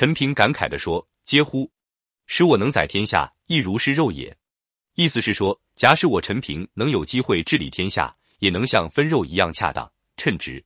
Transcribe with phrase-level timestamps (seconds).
[0.00, 1.70] 陈平感慨地说：“嗟乎！
[2.26, 4.34] 使我能宰天下，亦如是肉也。”
[4.96, 10.64] 意思是说，假使我陈平能有机会治理天下，也能像分肉一样恰当称职。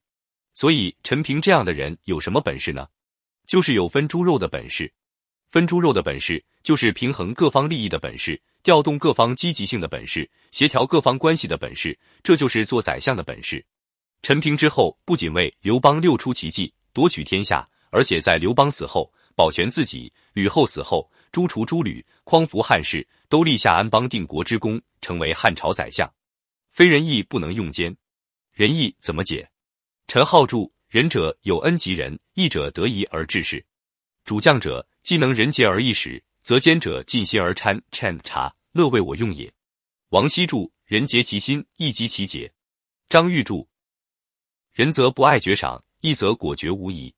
[0.55, 2.87] 所以，陈平这样的人有什么本事呢？
[3.49, 4.95] 就是有分猪肉的本事。
[5.51, 13.66] 分猪肉的本事，就是平衡各方利益的本事，调动各方积极性的本事，协调各方关系的本事，这就是做宰相的本事。
[14.23, 26.12] 陈平之后，不仅为刘邦六出奇迹，夺取天下，而且在刘邦死后保全自己，吕后死后诛除诸吕，匡扶汉室，都立下安邦定国之功，成为汉朝宰相。
[26.70, 27.97] 非仁义不能用奸，
[28.52, 29.48] 仁义怎么解？
[30.07, 33.65] 陈浩注：仁者有恩及人，义者得宜而治事。
[34.24, 34.87] 主将者。
[35.05, 39.52] 既能仁节而义使，则奸者尽心而参参察，乐为我用也。
[40.09, 42.51] 王羲注：人杰其心，义及其节。
[43.10, 43.69] 张玉注：
[44.73, 47.15] 仁则不爱爵赏，义则果决无疑。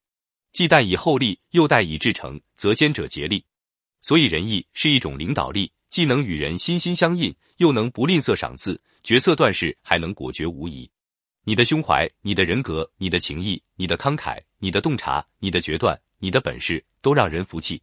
[0.56, 3.44] 既待以厚利，又待以至诚，则奸者竭力。
[4.00, 10.90] 所以仁义是一种领导力，既能与人心心相印，又能不吝啬赏赐，决策断事还能果决无疑。
[11.44, 16.00] 你的胸怀，你的人格，你的情谊，你的慷慨，你的洞察，你的决断。
[16.20, 17.82] 你的本事都让人服气，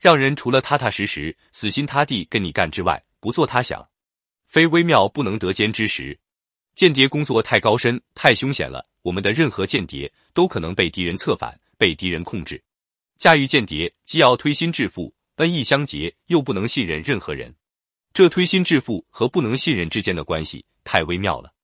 [0.00, 3.88] 让人除了踏踏实实、死心塌地跟你干之外，不做他想。
[4.48, 6.18] 非微妙不能得奸之时，
[6.74, 8.84] 间谍工作太高深、太凶险了。
[9.02, 12.62] 我们的任何间谍都可能被敌人策反、被敌人控制。
[13.16, 17.54] 驾驭间谍，既要推心置腹、恩义相结，又不能信任任何人。
[18.12, 21.54] 这推心置腹和不能信任之间的关系太微妙了。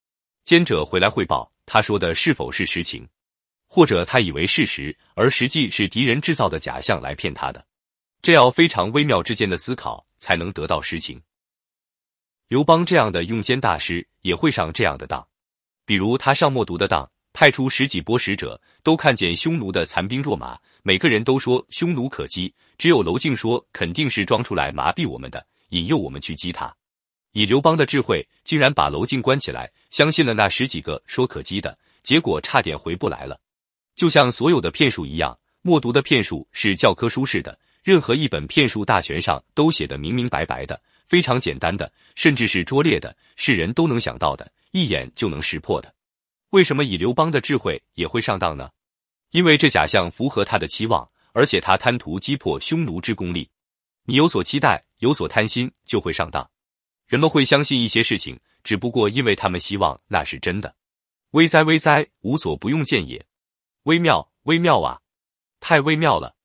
[0.45, 3.07] 奸者回来汇报，他说的是否是实情？
[3.67, 7.67] 或者他以为事实，而实际是敌人制造的假象来骗他的，
[8.23, 11.21] 这要非常微妙之间的思考才能得到实情。
[12.47, 15.27] 刘邦这样的用奸大师也会上这样的当，
[15.87, 26.73] 比如他上默读的当，派出十几波使者，都看见匈奴的残兵落马，每个人都说匈奴可击，只有娄敬说肯定是装出来麻痹我们的，引诱我们去击他。
[27.33, 33.41] 以刘邦的智慧，竟然把娄敬关起来，相信了那十几个说可击的，结果差点回不来了。
[33.97, 45.94] 就像所有的骗术一样，默读的骗术是教科书式的，任何一本骗术大全上都写的明明白白的，非常简单的，甚至是拙劣的，是人都能想到的，一眼就能识破的。
[46.55, 48.71] 为什么以刘邦的智慧也会上当呢？
[49.33, 53.51] 因为这假象符合他的期望，而且他贪图击破匈奴之功力。
[54.05, 56.49] 你有所期待，有所贪心，就会上当。
[57.09, 60.73] 人们会相信一些事情，只不过因为他们希望那是真的。
[61.33, 63.21] 危哉危哉，无所不用见也。
[63.83, 65.01] 微妙，微妙啊，
[65.59, 66.37] 太微妙了。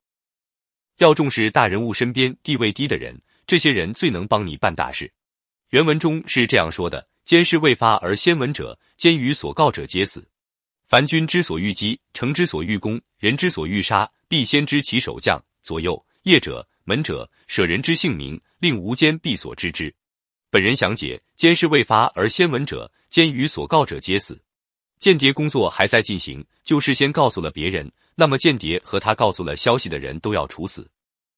[0.98, 3.16] 要重视大人物身边地位低的人，
[3.46, 5.14] 这些人最能帮你办大事。
[5.70, 10.28] 原文中是这样说的：“奸事未发而先闻者，奸于所告者皆死。
[10.88, 19.94] 凡君之所欲击，城之所欲攻，人之所欲杀，必先知其守将、左右、业者、门者，舍人之性命，令无奸必所知之。
[20.50, 24.42] 本人详解：奸事未发而先闻者，奸于所告者皆死。”
[24.98, 30.90] 间谍工作还在进行，就事先告诉了别人，那么间谍和他告诉了消息的人都要处死。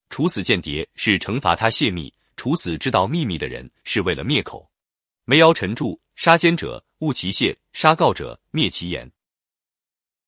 [0.09, 4.65] 处死间谍是惩罚他泄密，处死知道秘密的人是为了灭口。
[5.25, 9.11] 梅尧臣著：杀奸者，误其谢；杀告者，灭其言。